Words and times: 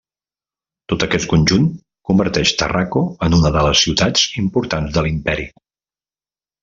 Tot 0.93 1.03
aquest 1.07 1.27
conjunt 1.33 1.67
converteix 2.11 2.53
Tàrraco 2.61 3.03
en 3.27 3.37
una 3.41 3.51
de 3.57 3.63
les 3.67 3.85
ciutats 3.85 4.25
importants 4.45 4.97
de 4.97 5.05
l'imperi. 5.09 5.47